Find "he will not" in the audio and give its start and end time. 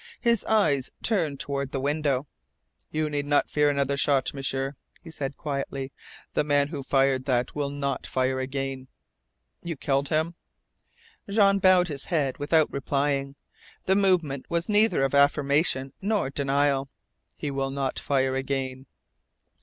17.37-17.99